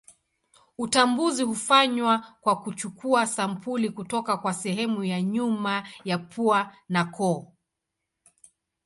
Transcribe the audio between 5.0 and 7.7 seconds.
ya nyuma ya pua na koo.